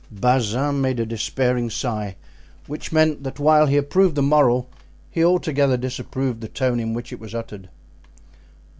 [0.09, 2.15] Bazin made a despairing sign
[2.65, 4.67] which meant that while perhaps he approved the moral
[5.11, 7.69] he altogether disapproved the tone in which it was uttered.